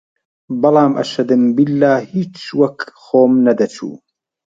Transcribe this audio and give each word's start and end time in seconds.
بەڵام 0.61 0.91
ئەشەدەمبیللا 0.97 1.93
هیچ 2.11 2.35
وەک 2.59 2.77
خۆم 3.03 3.31
نەدەچوو 3.47 3.93